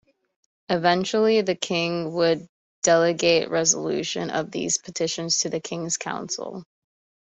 Eventually, 0.67 1.41
the 1.41 1.53
King 1.53 2.11
would 2.13 2.47
delegate 2.81 3.51
resolution 3.51 4.31
of 4.31 4.49
these 4.49 4.79
petitions 4.79 5.41
to 5.41 5.49
the 5.51 5.59
King's 5.61 5.95
Council. 5.97 6.63